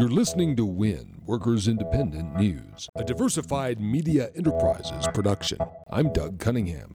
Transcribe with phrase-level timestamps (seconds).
[0.00, 5.58] You're listening to WIN, Workers Independent News, a diversified media enterprises production.
[5.90, 6.94] I'm Doug Cunningham.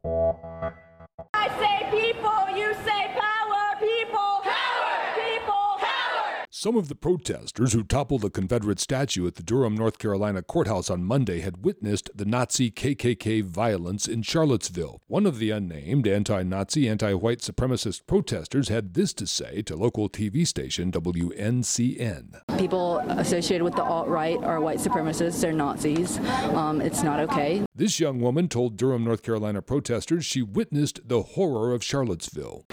[6.65, 10.89] Some of the protesters who toppled a Confederate statue at the Durham, North Carolina courthouse
[10.89, 14.99] on Monday had witnessed the Nazi KKK violence in Charlottesville.
[15.05, 19.75] One of the unnamed anti Nazi, anti white supremacist protesters had this to say to
[19.75, 22.41] local TV station WNCN.
[22.57, 26.17] People associated with the alt right are white supremacists, they're Nazis.
[26.55, 27.63] Um, it's not okay.
[27.75, 32.65] This young woman told Durham, North Carolina protesters she witnessed the horror of Charlottesville.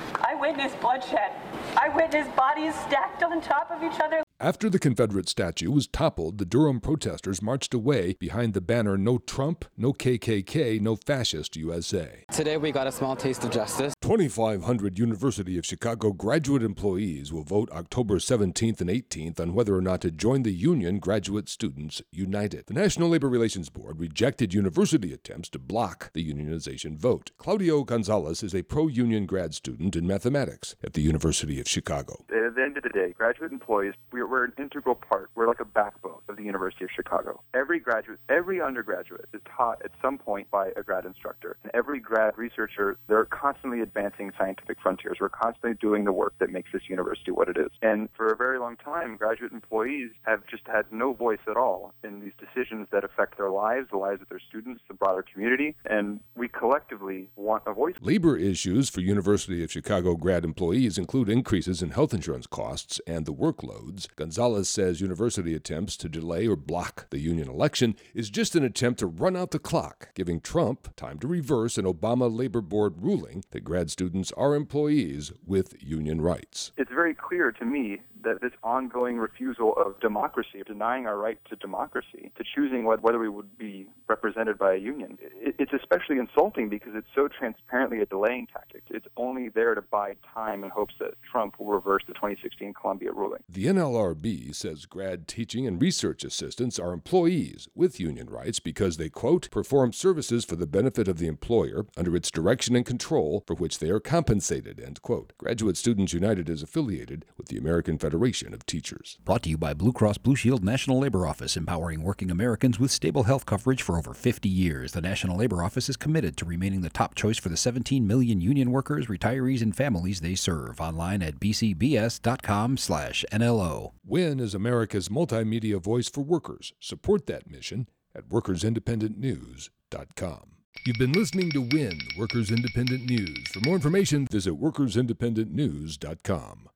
[0.52, 1.32] Witnessed bloodshed.
[1.78, 4.22] I witnessed bodies stacked on top of each other.
[4.42, 9.18] After the Confederate statue was toppled, the Durham protesters marched away behind the banner No
[9.18, 12.24] Trump, No KKK, No Fascist USA.
[12.32, 13.94] Today we got a small taste of justice.
[14.02, 19.80] 2,500 University of Chicago graduate employees will vote October 17th and 18th on whether or
[19.80, 22.66] not to join the union Graduate Students United.
[22.66, 27.30] The National Labor Relations Board rejected university attempts to block the unionization vote.
[27.38, 32.24] Claudio Gonzalez is a pro union grad student in mathematics at the University of Chicago.
[32.28, 35.30] At the end of the day, graduate employees, we're, we're an integral part.
[35.34, 37.42] We're like a backbone the University of Chicago.
[37.54, 41.56] Every graduate, every undergraduate is taught at some point by a grad instructor.
[41.62, 45.18] And every grad researcher, they're constantly advancing scientific frontiers.
[45.20, 47.70] We're constantly doing the work that makes this university what it is.
[47.82, 51.94] And for a very long time, graduate employees have just had no voice at all
[52.04, 55.76] in these decisions that affect their lives, the lives of their students, the broader community.
[55.84, 57.94] And we collectively want a voice.
[58.00, 63.26] Labor issues for University of Chicago grad employees include increases in health insurance costs and
[63.26, 64.08] the workloads.
[64.16, 68.98] Gonzalez says university attempts to delay or block the union election is just an attempt
[69.00, 73.44] to run out the clock, giving Trump time to reverse an Obama Labor Board ruling
[73.50, 76.72] that grad students are employees with union rights.
[76.76, 81.38] It's very clear to me that this ongoing refusal of democracy, of denying our right
[81.50, 86.68] to democracy, to choosing whether we would be represented by a union, it's especially insulting
[86.68, 88.82] because it's so transparently a delaying tactic.
[88.90, 93.12] It's only there to buy time in hopes that Trump will reverse the 2016 Columbia
[93.12, 93.42] ruling.
[93.48, 99.08] The NLRB says grad teaching and research assistants are employees with union rights because they,
[99.08, 103.54] quote, perform services for the benefit of the employer under its direction and control for
[103.54, 105.32] which they are compensated, end quote.
[105.38, 109.16] Graduate Students United is affiliated with the American Federation of Teachers.
[109.24, 112.90] Brought to you by Blue Cross Blue Shield National Labor Office, empowering working Americans with
[112.90, 114.92] stable health coverage for over 50 years.
[114.92, 118.42] The National Labor Office is committed to remaining the top choice for the 17 million
[118.42, 120.78] union workers, retirees, and families they serve.
[120.78, 123.92] Online at bcbs.com slash NLO.
[124.04, 126.74] WIN is America's multimedia voice for workers.
[126.80, 130.40] Support that mission at workersindependentnews.com.
[130.84, 133.48] You've been listening to WIN, Workers Independent News.
[133.54, 136.68] For more information, visit workersindependentnews.com.